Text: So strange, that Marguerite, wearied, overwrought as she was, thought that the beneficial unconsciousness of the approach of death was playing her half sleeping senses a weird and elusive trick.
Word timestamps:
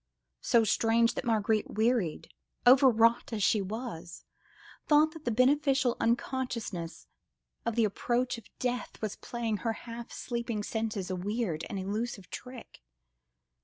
So 0.41 0.63
strange, 0.63 1.13
that 1.13 1.25
Marguerite, 1.25 1.69
wearied, 1.75 2.27
overwrought 2.65 3.31
as 3.31 3.43
she 3.43 3.61
was, 3.61 4.25
thought 4.87 5.11
that 5.11 5.25
the 5.25 5.29
beneficial 5.29 5.95
unconsciousness 5.99 7.05
of 7.67 7.75
the 7.75 7.85
approach 7.85 8.39
of 8.39 8.47
death 8.57 8.99
was 8.99 9.15
playing 9.15 9.57
her 9.57 9.73
half 9.73 10.11
sleeping 10.11 10.63
senses 10.63 11.11
a 11.11 11.15
weird 11.15 11.65
and 11.69 11.77
elusive 11.77 12.31
trick. 12.31 12.81